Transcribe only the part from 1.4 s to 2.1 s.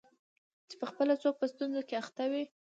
په ستونزه کي